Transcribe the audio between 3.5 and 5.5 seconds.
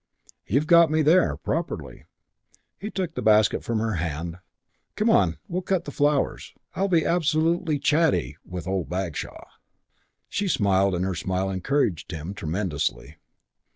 from her hand. "Come on,